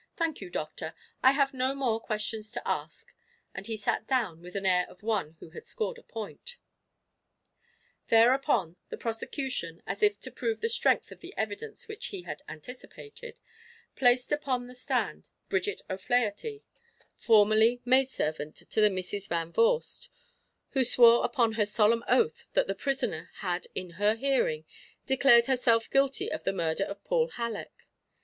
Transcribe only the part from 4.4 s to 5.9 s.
with the air of one who has